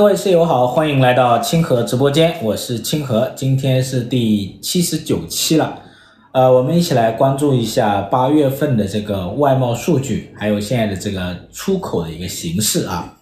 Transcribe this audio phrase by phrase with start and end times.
[0.00, 5.78] 各位室友好，欢迎来到清河直播间，我是清河，今天是第七十九期了，
[6.32, 13.14] 呃，我们一起来关注一下八月份的这个外贸数据，还有现在的这个出口的一个形势啊。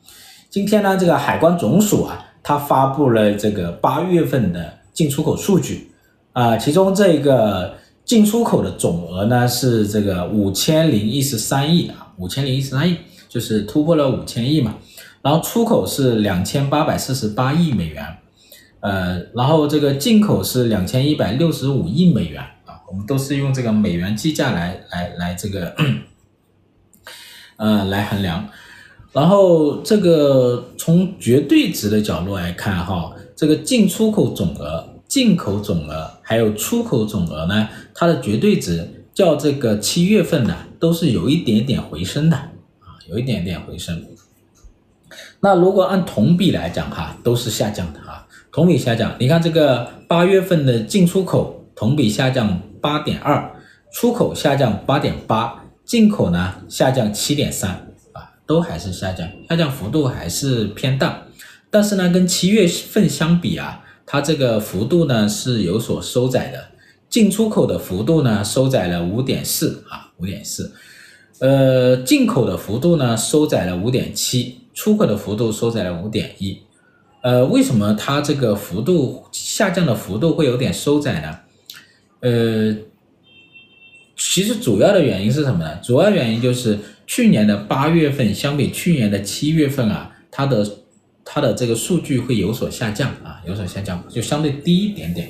[0.50, 5.90] 今天呢，这个海关总署啊，它发布了这个八月份的进出口数据
[6.34, 7.72] 啊，其中这个
[8.04, 12.98] 进出口的总额呢是这个五千零一十三亿啊，五千零一十三亿，
[13.30, 14.74] 就是突破了五千亿嘛。
[15.20, 18.18] 然后出口是两千八百四十八亿美元，
[18.80, 25.74] 呃，然后这个进口是两千一百六十五亿美元啊，我们都是用这个美元计价来来来这个，
[27.56, 28.48] 呃，来衡量。
[29.12, 44.00] 然后这个从绝对值的角度来看哈，这个进出口总额、进口总额还有出口总额呢，它的绝对值较这个七月份呢都是有一点点回升的啊，有一点点回升。
[45.40, 49.14] 那如果按同比来讲哈，都是下降的哈，同比下降。
[49.20, 53.52] 你看这个八月份的进出口同比下降八点二，
[53.92, 57.70] 出口下降八点八，进口呢下降七点三
[58.12, 61.22] 啊，都还是下降，下降幅度还是偏大。
[61.70, 66.64] 但是呢，跟七月份相比啊，它这个幅度呢是有所收窄的，
[67.08, 70.72] 进出口的幅度呢收窄了五点四啊，五点四，
[71.38, 74.62] 呃，进口的幅度呢收窄了五点七。
[74.78, 76.56] 出口的幅度收窄了五点一，
[77.20, 81.36] 呃，为什么它这个幅度下降的幅度会有点收窄呢？
[82.20, 82.76] 呃，
[84.16, 85.80] 其实主要的原因是什么呢？
[85.82, 90.64] 主要原因就是去年的八月份相比去年的七月份啊，它的
[91.24, 95.28] 它的这个数据会有所下降啊，有所下降，就相对低一点点。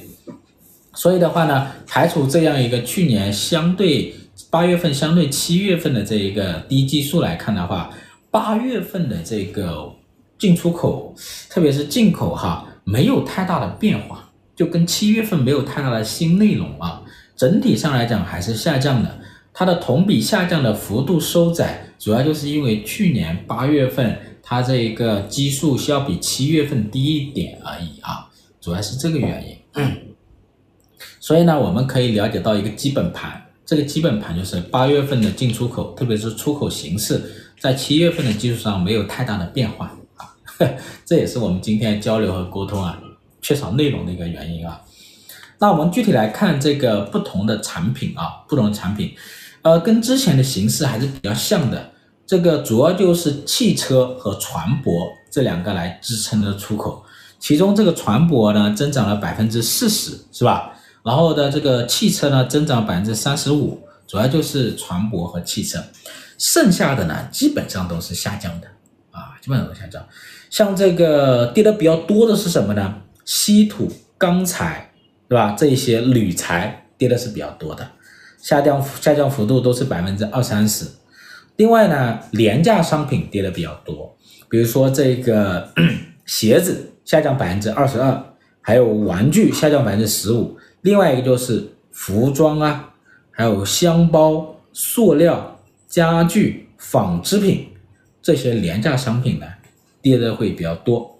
[0.92, 4.14] 所以的话呢，排除这样一个去年相对
[4.50, 7.88] 八月份相对七月份的这一个低基数来看的话。
[8.30, 9.92] 八月份的这个
[10.38, 11.14] 进出口，
[11.48, 17.02] 特别是进口哈，没有太大的变化，就跟七月份没有太大的新内容啊。
[17.36, 19.18] 整体上来讲还是下降的，
[19.52, 28.28] 它的同比下降的幅度收窄，主要就是因为去年八月份它这一个基数需要比七月份低一点而已啊，
[28.61, 29.56] 主要是这个原因。
[31.20, 37.22] 所以呢，我们可以了解到一个基本盘，这个基本盘就是八月份的进出口，特别是出口形势。
[37.61, 39.86] 在七月份的基础上没有太大的变化
[40.17, 40.30] 啊，
[41.05, 42.98] 这也是我们今天交流和沟通啊
[43.42, 44.80] 缺少内容的一个原因啊。
[45.58, 49.13] 那我们具体来看这个不同的产品啊，不同的产品，
[49.63, 51.91] 呃，跟之前的形式还是比较像的。
[52.24, 57.02] 这个主要就是汽车和船舶这两个来支撑的出口，
[57.41, 60.73] 其中这个船舶呢增长了百分之四十，是吧？
[61.02, 65.83] 然后的这个汽车呢增长百分之三十五，主要就是船舶和汽车。
[66.38, 68.68] 剩下的呢，基本上都是下降的
[69.10, 70.06] 啊，基本上都下降。
[70.48, 73.02] 像这个跌的比较多的是什么呢？
[73.24, 74.92] 稀土、钢材，
[75.28, 75.56] 对吧？
[75.58, 77.86] 这一些铝材跌的是比较多的，
[78.40, 80.86] 下降下降幅度都是百分之二三十。
[81.56, 84.16] 另外呢，廉价商品跌的比较多，
[84.48, 85.68] 比如说这个
[86.24, 88.22] 鞋子下降百分之二十二，
[88.60, 90.56] 还有玩具下降百分之十五。
[90.82, 92.94] 另外一个就是服装啊，
[93.32, 95.56] 还有箱包、塑料。
[95.88, 97.68] 家具、纺织品
[98.20, 99.46] 这些廉价商品呢，
[100.02, 101.18] 跌的会比较多。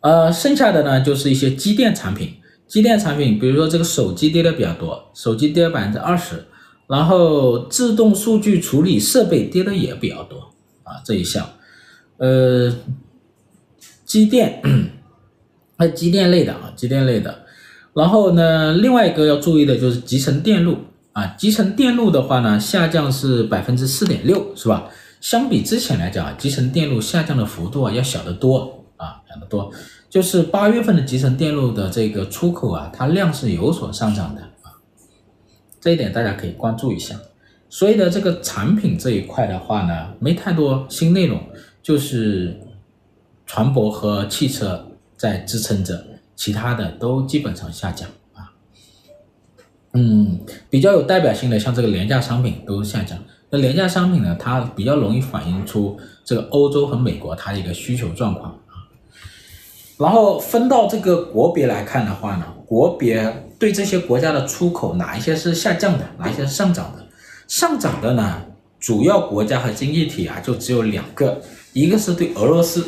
[0.00, 2.34] 呃，剩下的呢就是一些机电产品，
[2.66, 6.44] 机电产品，比如说这个手机跌的比较多，手机跌了百分之二十，
[6.88, 10.52] 然后自动数据处理设备跌的也比较多
[10.82, 11.48] 啊，这一项，
[12.16, 12.74] 呃，
[14.04, 14.60] 机电，
[15.76, 17.44] 那机电类的啊，机电类的，
[17.94, 20.78] 然后呢，另外一个要注意的就是集成电路。
[21.20, 24.88] 啊，集成电路的话呢，下降是百分之四点六，是吧？
[25.20, 29.70] 相比之前来讲啊，集成电路下降的幅度啊要小得多啊，小得多。
[30.08, 34.72] 就是八月份的集成电路的这个出口啊，它量是有所上涨的啊，
[35.78, 37.14] 这一点大家可以关注一下。
[37.68, 41.38] 所以呢，这个产品这一块的话呢，没太多新内容，
[41.82, 42.58] 就是
[43.44, 46.02] 船舶和汽车在支撑着，
[46.34, 48.08] 其他的都基本上下降。
[49.92, 50.38] 嗯，
[50.68, 53.18] 比较有代表性的，像这个廉价商品都下降。
[53.50, 58.86] 那廉价商品呢，它比较容易反映出这个欧洲和美国它的一个需求状况啊。
[59.98, 67.04] 然后分到这个国别来看的话呢，国别对这些国家的出口哪一些是下降的，哪一些是上涨的？
[67.48, 68.42] 上涨的呢，
[68.78, 72.86] 主要国家和经济体啊，就只有两个，一个是对俄罗斯，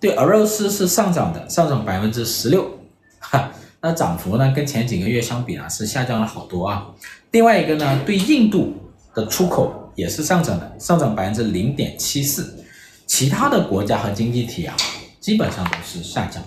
[0.00, 2.66] 对俄罗斯是上涨的，上涨百分之十六，
[3.18, 3.52] 哈。
[3.82, 6.86] 那涨幅呢，跟前几个月相比啊，是下降了好多啊。
[7.30, 8.74] 另外一个呢，对印度
[9.14, 12.56] 的出口也是上涨的，上涨百分之零点七四。
[13.06, 14.76] 其他的国家和经济体啊，
[15.18, 16.42] 基本上都是下降。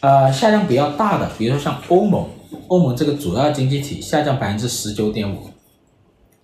[0.00, 2.28] 呃，下降比较大的，比如说像欧盟，
[2.68, 5.50] 欧盟这个主要经济体下降百分之十九点五。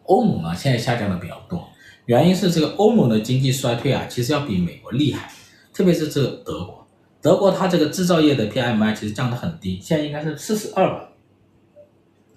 [0.05, 1.69] 欧盟呢，现在下降的比较多，
[2.07, 5.31] 原因是这个欧盟的经济衰退啊，其实要比美国厉害，
[5.75, 6.82] 特别是这个德国，
[7.23, 11.09] 德国它这个制造业的 PMI 其实降得很低，现在应该是四十二吧，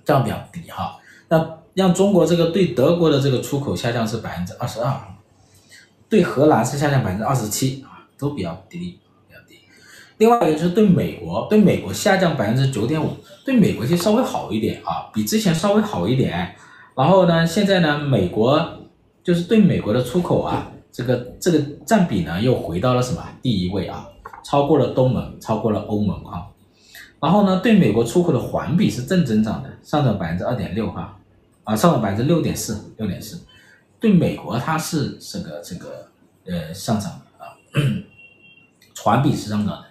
[0.05, 0.97] 降比较低哈。
[1.27, 4.93] 那让中国这个对德国的这个出口下降是百分之二十二，
[6.07, 9.55] 对荷兰是下降百分之二十七啊，都比较低，比较低。
[10.17, 13.09] 另外一个就是对美国，对美国下降百分之九点五，
[13.43, 16.55] 对美国就稍微好一点啊，比之前稍微好一点。
[16.95, 18.87] 然后呢，现在呢，美国
[19.23, 24.07] 就是对美国的出口啊，这个这个占比呢又回到了什么第一位啊，
[24.45, 26.45] 超过了东盟，超过了欧盟啊。
[27.19, 31.17] 然后呢，对美国出口的环比是正增长的，上涨百分之二点六哈，
[31.63, 33.41] 啊，上涨百分之六点四，六点四。
[33.99, 36.07] 对美国它是这个这个
[36.45, 37.57] 呃上涨的啊，
[39.01, 39.85] 环比是上涨的。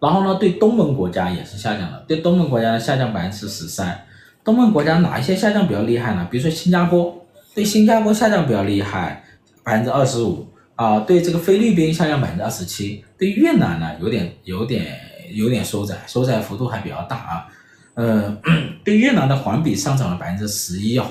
[0.00, 4.06] 然后呢，对东盟国家也是下降的，对东盟国家下降百分之十三。
[4.42, 6.26] 东盟国家哪一些下降比较厉害呢？
[6.30, 9.22] 比如说新加坡，对新加坡下降比较厉害，
[9.62, 10.48] 百分之二十五
[10.80, 11.00] 啊。
[11.00, 14.98] 对这个菲律宾下降百分之二十七，对越南呢有点有点
[15.32, 17.46] 有点收窄，收窄幅度还比较大啊。
[17.94, 18.36] 呃，
[18.82, 21.06] 对越南的环比上涨了百分之十一哦，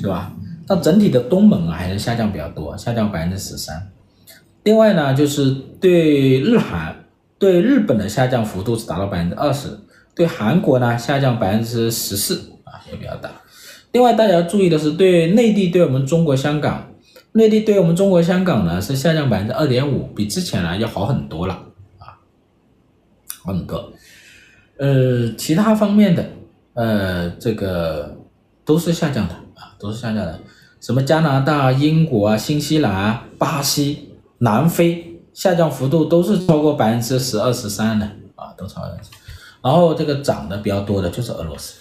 [0.00, 0.32] 是吧？
[0.68, 3.90] 那整体的东盟啊还是下降比较多，下降百分之十三。
[4.62, 5.50] 另外呢，就是
[5.80, 7.04] 对日韩，
[7.38, 9.68] 对日本的下降幅度是达到百分之二十，
[10.14, 12.80] 对韩国呢下降百分之十四啊。
[12.90, 13.30] 也比较大。
[13.90, 16.91] 另外，大家要注意的是，对内地对我们中国香港，
[17.32, 21.54] 内地对我们中国香港呢是下降百分之二点五，比之前呢要好很多了
[21.98, 22.20] 啊，
[23.42, 23.92] 好很多。
[24.78, 26.30] 呃，其他方面的，
[26.74, 28.16] 呃，这个
[28.64, 30.40] 都是下降的啊，都是下降的。
[30.80, 38.04] 什么加拿大、英国啊、新西兰、巴西、南非，下降幅度都是超过百分之十二、十三的
[38.34, 38.90] 啊，都超过。
[39.62, 41.80] 然后这个涨的比较多的就是俄罗斯。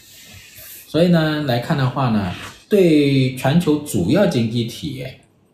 [0.87, 2.31] 所以呢，来看的话呢，
[2.69, 5.03] 对全球主要经济体，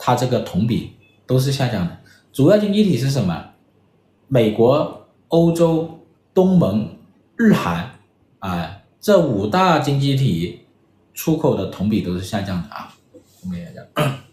[0.08, 0.94] 它这个同比
[1.26, 1.98] 都是下降的。
[2.32, 3.50] 主要经济体是什么？
[4.30, 6.00] 美国、欧洲、
[6.34, 6.98] 东盟、
[7.36, 7.92] 日韩
[8.40, 10.62] 啊，这五大经济体
[11.14, 12.94] 出口的同比都是下降的啊，
[13.42, 13.86] 同比下降。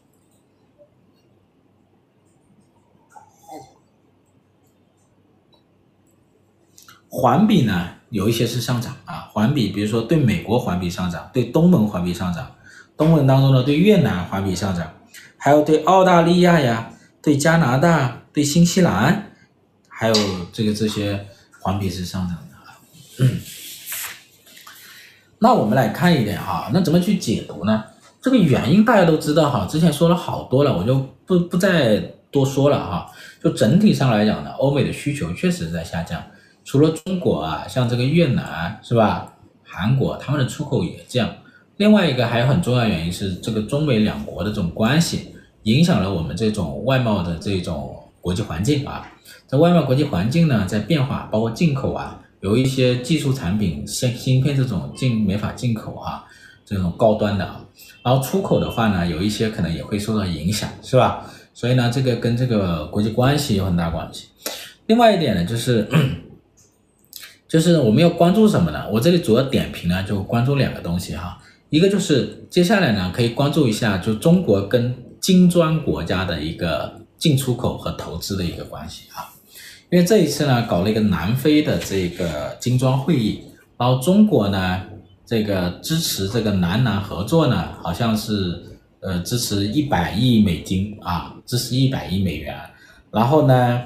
[7.10, 7.88] 环比呢？
[8.10, 12.54] 有一些是上涨啊，环比，比如说对美国环比上涨，对东盟环比上涨，
[12.96, 14.88] 东盟当中呢，对越南环比上涨，
[15.44, 19.30] 还有对澳大利亚呀，对加拿大，对新西兰，
[19.90, 20.14] 还有
[20.54, 21.26] 这个这些
[21.60, 23.22] 环比是上涨的。
[23.22, 23.38] 嗯，
[25.38, 27.84] 那我们来看一点哈，那怎么去解读呢？
[28.22, 30.96] 这个原因大家都知道哈，之前说了好多了，我就
[31.26, 31.98] 不不再
[32.30, 33.12] 多说了哈。
[33.42, 36.22] 就整体上来讲呢，欧美的需求确实在下降。
[36.64, 39.30] 除了中国啊，像这个越南是吧？
[39.62, 41.28] 韩国他们的出口也降。
[41.76, 45.33] 另外一个还有很重要原因是，这个中美两国的这种关系
[45.64, 49.12] 影响了我们这种外贸的这种国际环境啊。
[49.46, 56.24] 这外贸国际环境呢在变化，包括进口啊，有一些技术产品像芯片这种进没法进口啊，
[56.64, 57.64] 这种高端的啊。
[58.02, 61.30] 然后出口的话呢，有一些可能也会受到影响，是吧？
[61.52, 64.28] 所以呢，这个跟这个国际关系有很大关系。
[64.86, 65.86] 另外一点呢，就是。
[67.46, 68.84] 就是我们要关注什么呢？
[68.90, 71.38] 我这里主要点评呢，就关注两个东西哈。
[71.70, 74.92] 一个就是接下来呢，可以关注一下，就中国跟
[75.24, 79.32] 金砖国家的一个进出口和投资的一个关系啊。
[79.90, 83.40] 因为这一次呢，搞了一个南非的这个金砖会议，
[83.78, 84.82] 然后中国呢，
[85.24, 88.62] 这个支持这个南南合作呢，好像是
[89.00, 92.54] 呃支持一百亿美金啊，支持一百亿美元。
[93.10, 93.80] 然后呢，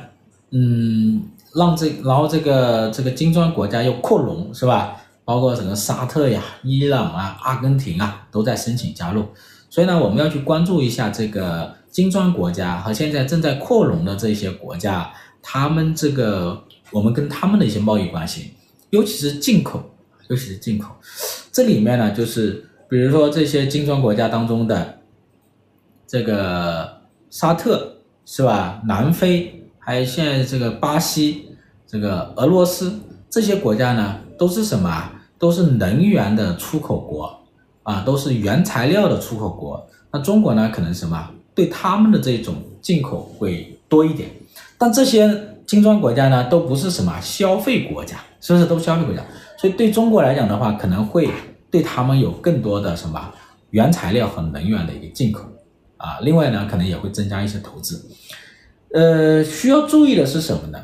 [0.50, 1.22] 嗯。
[1.54, 4.96] 让这，然后这个这个金砖国家又扩容，是吧？
[5.24, 9.24] 包括什么沙特呀、伊朗啊、阿根廷啊，都在申请加入。
[9.70, 18.52] 所以呢，我们要去关注一下这个金砖国家和现在正在扩容的这些国家，他们这个我们跟他们的一些贸易关系，
[18.90, 19.82] 尤其是进口，
[20.28, 20.94] 尤其是进口。
[21.52, 24.98] 这里面呢，就是比如说这些金砖国家当中的
[26.06, 28.82] 这个沙特，是吧？
[28.86, 29.54] 南非。
[29.78, 31.48] 还有现在这个巴西、
[31.86, 35.12] 这个俄罗斯这些国家呢，都是什么？
[35.38, 37.37] 都是能源的出口国
[37.88, 39.88] 啊，都是原材料的出口国。
[40.12, 41.30] 那中国呢，可能什么？
[41.54, 44.28] 对他们的这种进口会多一点。
[44.76, 49.24] 但这些金砖国家呢，都不是什么消费国家，是不是都消费国家？
[49.56, 51.30] 所以对中国来讲的话，可能会
[51.70, 53.32] 对他们有更多的什么
[53.70, 55.48] 原材料和能源的一个进口
[55.96, 56.18] 啊。
[56.20, 58.06] 另外呢，可能也会增加一些投资。
[58.92, 60.78] 呃，需要注意的是什么呢？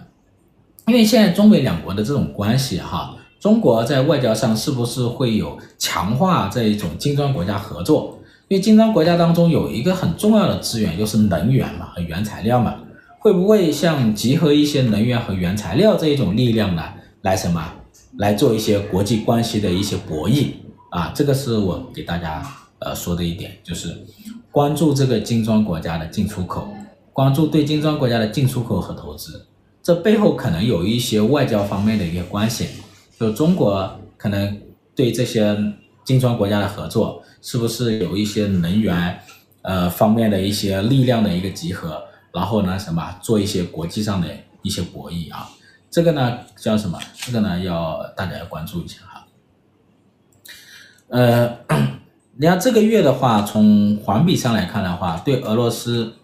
[0.87, 3.13] 因为现在中美两国的这种关系哈，
[3.44, 8.18] 中国在外交上是不是会有强化这一种金砖国家合作？
[8.48, 12.76] 因为金砖国家当中有一个很重要的资源，就是能源嘛和原材料嘛，
[13.18, 16.82] 会不会像集合一些能源和原材料这一种力量呢，
[17.20, 17.62] 来什么
[18.16, 20.46] 来做一些国际关系的一些博弈
[20.88, 21.12] 啊？
[21.14, 22.42] 这个是我给大家
[22.78, 23.94] 呃说的一点，就是
[24.50, 26.66] 关注这个金砖国家的进出口，
[27.12, 29.44] 关注对金砖国家的进出口和投资，
[29.82, 32.68] 这背后可能有一些外交方面的一些关系，
[33.25, 34.61] 就中国可能
[34.95, 35.57] 对这些
[36.04, 37.23] 金砖国家的合作。
[37.47, 39.21] 是不是有一些能源，
[39.61, 42.02] 呃方面的一些力量的一个集合，
[42.33, 44.26] 然后呢什么做一些国际上的
[44.62, 45.47] 一些博弈啊？
[45.90, 46.99] 这个呢叫什么？
[47.14, 49.26] 这个呢要大家要关注一下哈。
[51.09, 51.59] 呃，
[52.38, 56.14] 你看这个月的话，从环比上来看的话，对俄罗斯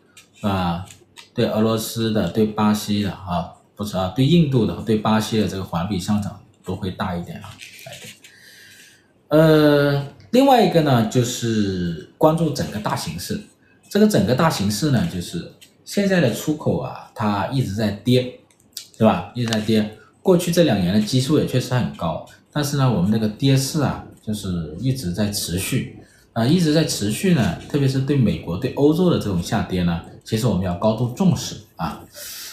[0.40, 0.86] 啊，
[1.34, 7.50] 对俄罗斯的，对巴西的啊，不是啊，对印度的，对巴西的这个环比上涨都会大一点啊，
[7.84, 8.12] 大一点。
[9.28, 10.06] 呃。
[10.32, 13.36] 另外一个呢，就是关注整个大形势。
[13.88, 15.50] 这个整个大形势呢，就是
[15.84, 18.38] 现在的出口啊，它一直在跌，
[18.96, 19.32] 对吧？
[19.34, 19.98] 一直在跌。
[20.22, 25.98] 过去这两年的基数也确实很高，但是呢，我们这个跌势啊，就是一直在持续
[26.32, 27.58] 啊，一直在持续呢。
[27.68, 32.04] 特别是对美国、对欧洲的这种下跌呢，其实我们要高度重视啊。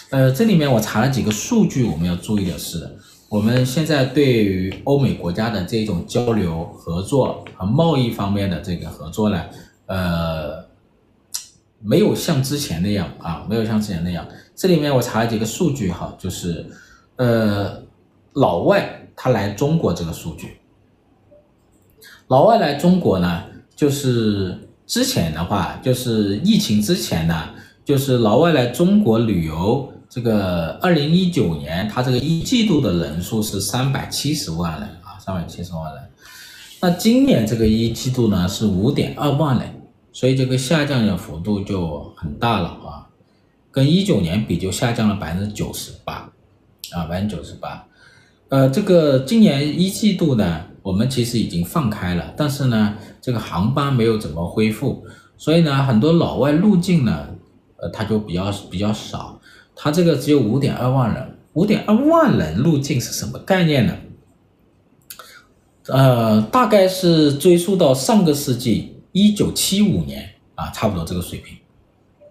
[0.09, 2.97] 呃，这里面我查了几个数据，我们要注意的是。
[3.29, 9.43] 我们现在对于欧美国家的这种交流合作和贸易方面的这个合作呢，
[9.87, 10.65] 呃，
[11.81, 14.25] 没有像之前那样啊，没有像之前那样。
[14.55, 16.65] 这里面我查了几个数据哈，就是
[17.17, 17.83] 呃，
[18.31, 20.59] 老外他来中国这个数据，
[22.29, 23.43] 老外来中国呢，
[23.75, 27.49] 就是之前的话，就是疫情之前呢，
[27.83, 29.91] 就是老外来中国旅游。
[30.17, 36.03] 这个二零一九年，它这个一季度的人数是三百七十万人啊，三百七十万人。
[36.81, 39.71] 那今年这个一季度呢是五点二万人，
[40.11, 43.05] 所以这个下降的幅度就很大了啊，
[43.69, 46.27] 跟一九年比就下降了百分之九十八
[46.93, 47.85] 啊，百分之九十八。
[48.49, 55.05] 呃，这个今年一季度呢，我们其实已经放开了，但是呢，这个航班没有怎么恢复，
[55.37, 57.27] 所以呢，很多老外入境呢，
[57.75, 59.36] 呃，它就比较比较少。
[59.79, 63.93] 它这个只有五点二万人，五点二万人入境是什么概念呢？
[65.89, 71.55] 呃，大概是追溯到上个世纪一九七五年啊，差不多这个水平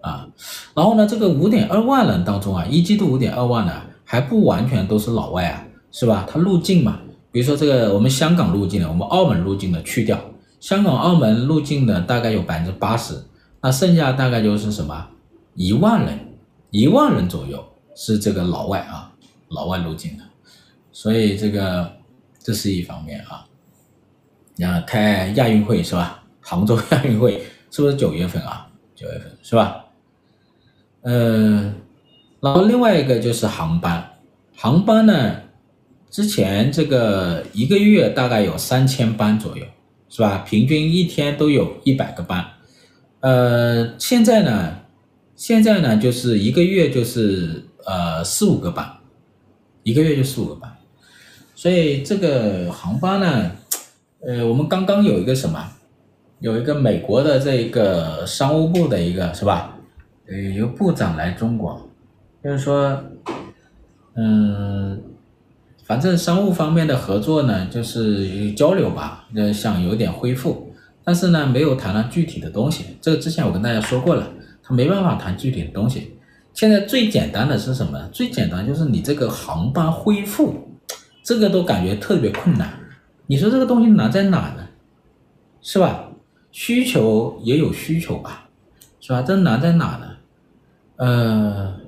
[0.01, 0.27] 啊。
[0.75, 6.27] 然后呢，这个五点二万人当中啊，一季度五点二万呢，还不完全都是老外啊，是吧？
[6.29, 6.99] 他入境嘛，
[7.31, 10.19] 比如说这个我们香港入境的，我们澳门入境的去掉，
[10.59, 13.15] 香港、澳门入境的大概有百分之八十，
[13.61, 15.07] 那剩下大概就是什么
[15.55, 16.26] 一万人。
[16.71, 19.11] 一万人左右是这个老外啊，
[19.49, 20.23] 老外入境的，
[20.91, 21.91] 所以这个
[22.39, 23.45] 这是一方面啊。
[24.55, 26.23] 你看开亚运会是吧？
[26.41, 28.67] 杭州 亚运会是不是九月份啊？
[28.95, 29.85] 九月份是吧？
[31.03, 31.75] 嗯，
[32.41, 34.17] 然后另外一个就是航班，
[34.55, 35.35] 航班呢，
[36.09, 39.65] 之前这个一个月大概有三千班左右，
[40.09, 40.39] 是吧？
[40.39, 42.45] 平均一天都有一百个班，
[43.21, 44.79] 呃，现在呢？
[45.37, 48.91] 现在呢，就是一个月就是呃四五个班，
[49.83, 50.75] 一个月就四五个班，
[51.53, 53.51] 所以这个航班呢，
[54.21, 55.73] 呃，我们刚刚有一个什么，
[56.39, 59.77] 有一个美国的这一个商务部的一个是吧，
[60.27, 61.87] 呃，一个部长来中国，
[62.43, 62.99] 就是说，
[64.15, 64.99] 嗯，
[65.83, 74.27] 反正商务方面的合作呢，就是交流吧，呃，想有点恢复，但是呢，没有谈到具体的东西，这个之前我跟大家说过了。
[74.67, 76.19] 他没办法谈具体的东西。
[76.53, 78.09] 现在最简单的是什么？
[78.09, 80.67] 最简单就是你这个航班恢复，
[81.23, 82.77] 这个都感觉特别困难。
[83.27, 84.67] 你说这个东西难在哪呢？
[85.61, 86.09] 是吧？
[86.51, 88.49] 需求也有需求吧，
[88.99, 89.21] 是吧？
[89.21, 90.17] 这难在哪呢？
[90.95, 91.79] 呃，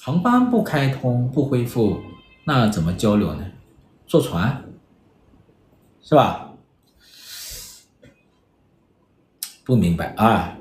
[0.00, 2.00] 航班不开通不恢复，
[2.44, 3.46] 那怎么交流呢？
[4.06, 4.64] 坐船，
[6.02, 6.52] 是吧？
[9.64, 10.56] 不明白啊。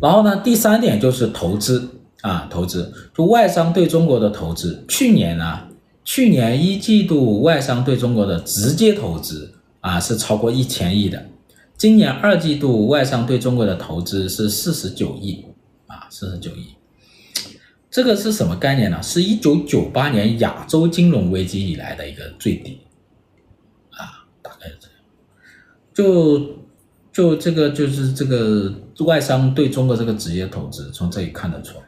[0.00, 1.88] 然后呢，第三点就是投资
[2.20, 4.84] 啊，投资就外商对中国的投资。
[4.88, 5.68] 去年呢，
[6.04, 11.26] 去年一季度外商对中国的直接投资啊是超过一千亿的。
[11.76, 15.44] 今年二季度外商对中国的投资是四十九亿
[15.86, 16.74] 啊，四十九亿。
[17.90, 19.02] 这个是什么概念呢？
[19.02, 22.78] 是一九九八年亚洲金融危机以来的一个最低
[23.90, 24.96] 啊，大概是这样。
[25.92, 26.58] 就。
[27.18, 31.84] 就这个就是这个外商对中国这个直接投资，从这里看得出来。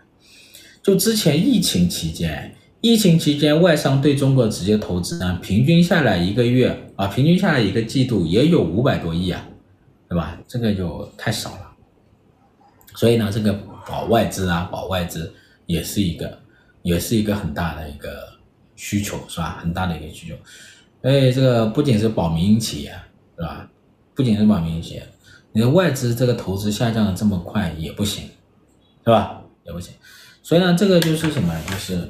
[0.82, 9.46] 就之前疫情期间，疫情期间外商对中国直接投资呢，平均下来一个月啊，平均下来一个季度也有五百多亿啊，
[10.08, 10.36] 对吧？
[10.48, 11.70] 这个就太少了。
[12.96, 13.52] 所以呢，这个
[13.86, 15.32] 保外资啊，保外资
[15.66, 16.36] 也是一个，
[16.82, 18.08] 也是一个很大的一个
[18.74, 19.60] 需求，是吧？
[19.62, 20.34] 很大的一个需求。
[21.00, 22.90] 所以这个不仅是保民营企业，
[23.36, 23.70] 是吧？
[24.12, 25.08] 不仅是保民营企业，
[25.52, 28.24] 你的外资这个投资下降的这么快也不行，
[29.04, 29.42] 是吧？
[29.64, 29.92] 也不行。
[30.42, 31.54] 所以呢，这个就是什么？
[31.68, 32.08] 就是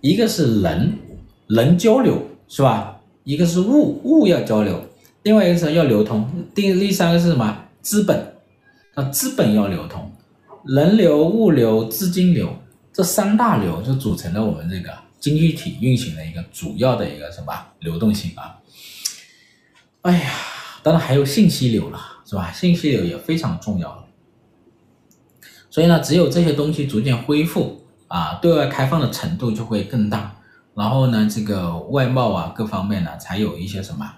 [0.00, 0.98] 一个是人，
[1.46, 3.00] 人交流，是吧？
[3.24, 4.84] 一个是物，物要交流，
[5.22, 6.28] 另外一个是要流通。
[6.54, 7.64] 第第三个是什么？
[7.80, 8.34] 资本，
[8.94, 10.10] 那，资本要流通。
[10.66, 12.54] 人流、物流、资金流，
[12.92, 18.58] 这三大流就组成了我们这个经济体运行的一个主要的一个什么流动性啊？
[20.02, 20.30] 哎呀，
[20.82, 21.98] 当然还有信息流了，
[22.30, 22.52] 是吧？
[22.52, 24.06] 信息流也非常重要。
[25.68, 30.36] 所以呢，只有这些东西逐渐恢复啊，对外开放的程度就会更大，
[30.76, 34.08] 然后呢，这个外贸啊各方面呢，才有一些什么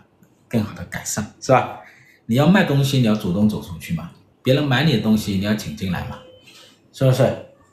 [0.46, 1.80] 更好的改善，是吧？
[2.26, 4.10] 你要卖东西，你要主动走出去嘛，
[4.42, 6.18] 别人买你的东西，你要请进来嘛。
[6.92, 7.22] 是不是？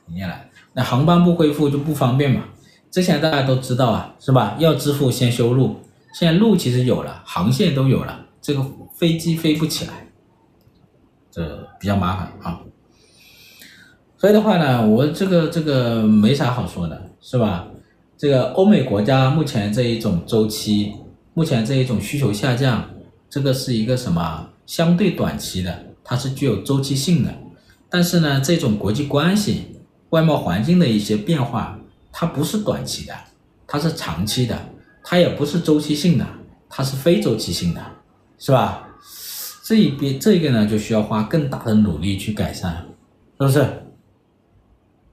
[0.06, 2.44] 明年来，那航班不恢复就不方便嘛。
[2.90, 4.56] 之前大家都知道啊，是吧？
[4.58, 5.80] 要支付先修路，
[6.14, 10.08] 现在路其实有了，航线都有了，这个飞机飞不起来，
[11.30, 12.60] 这比较麻烦啊。
[14.16, 17.66] 所以的话呢，我这个这个没啥好说的，是吧？
[18.18, 20.92] 这个欧美国家目前这一种周期，
[21.32, 22.90] 目前这一种需求下降，
[23.30, 24.46] 这个是一个什么？
[24.66, 27.34] 相对短期的，它是具有周期性的。
[27.88, 31.78] 但是呢，这种国际关系、外贸环境的一些变化，
[32.12, 33.14] 它不是短期的，
[33.66, 34.56] 它是长期的，
[35.02, 36.26] 它也不是周期性的，
[36.68, 37.80] 它是非周期性的，
[38.38, 38.86] 是吧？
[39.70, 42.74] 这一边这个呢，就需要花更大的努力去改善，
[43.38, 43.64] 是不是？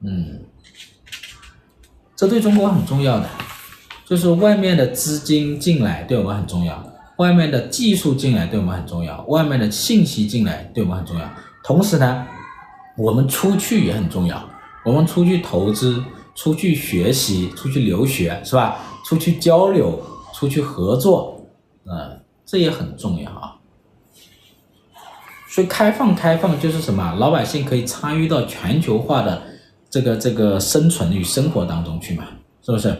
[0.00, 0.40] 嗯，
[2.16, 3.28] 这对中国很重要的，
[4.04, 6.84] 就是外面的资金进来对我们很重要，
[7.18, 12.26] 外面的技术进来对我们很重要，外面的信息进来对我们很重要，同时呢。
[12.96, 14.44] 我们出去也很重要，
[14.84, 16.02] 我们出去投资、
[16.34, 18.78] 出去学习、出去留学，是吧？
[19.04, 20.02] 出去交流、
[20.34, 21.46] 出去合作，
[21.84, 23.54] 嗯，这也很重要啊。
[25.48, 27.14] 所以开放开放就是什么？
[27.18, 29.42] 老百姓可以参与到全球化的
[29.90, 32.24] 这个这个生存与生活当中去嘛，
[32.62, 32.94] 是不是？